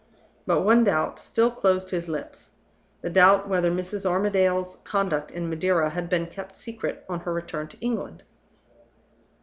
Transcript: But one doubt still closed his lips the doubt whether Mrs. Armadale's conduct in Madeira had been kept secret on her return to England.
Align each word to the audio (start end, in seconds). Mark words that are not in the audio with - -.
But 0.47 0.61
one 0.63 0.83
doubt 0.83 1.19
still 1.19 1.51
closed 1.51 1.91
his 1.91 2.07
lips 2.07 2.55
the 3.01 3.09
doubt 3.11 3.47
whether 3.47 3.69
Mrs. 3.69 4.03
Armadale's 4.03 4.77
conduct 4.77 5.29
in 5.29 5.47
Madeira 5.47 5.91
had 5.91 6.09
been 6.09 6.25
kept 6.25 6.55
secret 6.55 7.05
on 7.07 7.19
her 7.19 7.31
return 7.31 7.67
to 7.67 7.77
England. 7.81 8.23